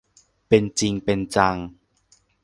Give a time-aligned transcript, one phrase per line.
[0.47, 1.55] เป็นจริงเป็นจัง